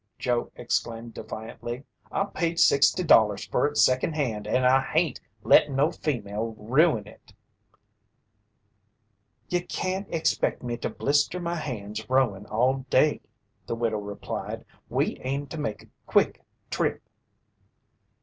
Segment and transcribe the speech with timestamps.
[0.17, 1.83] Joe exclaimed defiantly.
[2.11, 7.33] "I paid sixty dollars fer it secondhand and I hain't lettin' no female ruin it."
[9.49, 13.21] "Ye can't expect me to blister my hands rowin' all day,"
[13.67, 14.65] the widow replied.
[14.89, 16.41] "We aim to make a quick
[16.71, 17.03] trip."